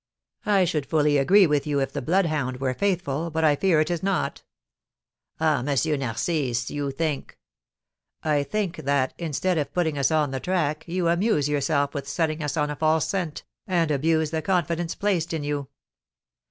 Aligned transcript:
"I 0.47 0.65
should 0.65 0.87
fully 0.87 1.19
agree 1.19 1.45
with 1.45 1.67
you 1.67 1.79
if 1.79 1.93
the 1.93 2.01
bloodhound 2.01 2.57
were 2.59 2.73
faithful, 2.73 3.29
but 3.29 3.43
I 3.43 3.55
fear 3.55 3.79
it 3.81 3.91
is 3.91 4.01
not." 4.01 4.41
"Ah, 5.39 5.59
M. 5.59 5.65
Narcisse, 5.99 6.71
you 6.71 6.89
think" 6.89 7.37
"I 8.23 8.41
think 8.41 8.77
that, 8.77 9.13
instead 9.19 9.59
of 9.59 9.71
putting 9.75 9.99
us 9.99 10.09
on 10.09 10.31
the 10.31 10.39
track, 10.39 10.85
you 10.87 11.07
amuse 11.07 11.47
yourself 11.47 11.93
with 11.93 12.09
setting 12.09 12.41
us 12.41 12.57
on 12.57 12.71
a 12.71 12.75
false 12.75 13.07
scent, 13.09 13.43
and 13.67 13.91
abuse 13.91 14.31
the 14.31 14.41
confidence 14.41 14.95
placed 14.95 15.33
in 15.33 15.43
you. 15.43 15.67